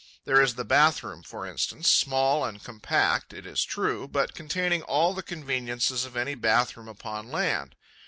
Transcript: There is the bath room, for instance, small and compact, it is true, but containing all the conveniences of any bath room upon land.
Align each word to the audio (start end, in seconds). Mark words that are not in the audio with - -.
There 0.25 0.41
is 0.41 0.55
the 0.55 0.65
bath 0.65 1.03
room, 1.03 1.21
for 1.21 1.45
instance, 1.45 1.91
small 1.93 2.43
and 2.43 2.63
compact, 2.63 3.33
it 3.33 3.45
is 3.45 3.63
true, 3.63 4.07
but 4.07 4.33
containing 4.33 4.81
all 4.81 5.13
the 5.13 5.21
conveniences 5.21 6.05
of 6.05 6.17
any 6.17 6.33
bath 6.33 6.75
room 6.75 6.87
upon 6.87 7.29
land. 7.31 7.75